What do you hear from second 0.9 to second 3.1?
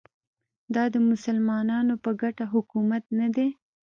د مسلمانانو په ګټه حکومت